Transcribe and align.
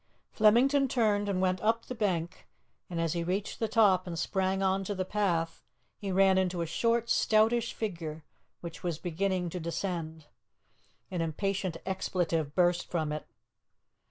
Flemington 0.31 0.87
turned 0.87 1.29
and 1.29 1.39
went 1.41 1.61
up 1.61 1.85
the 1.85 1.93
bank, 1.93 2.47
and 2.89 2.99
as 2.99 3.13
he 3.13 3.23
reached 3.23 3.59
the 3.59 3.67
top 3.67 4.07
and 4.07 4.17
sprang 4.17 4.63
on 4.63 4.83
to 4.85 4.95
the 4.95 5.05
path 5.05 5.61
he 5.95 6.11
ran 6.11 6.39
into 6.39 6.63
a 6.63 6.65
short, 6.65 7.07
stoutish 7.07 7.71
figure 7.75 8.25
which 8.61 8.81
was 8.81 8.97
beginning 8.97 9.47
to 9.51 9.59
descend. 9.59 10.25
An 11.11 11.21
impatient 11.21 11.77
expletive 11.85 12.55
burst 12.55 12.89
from 12.89 13.11
it. 13.11 13.27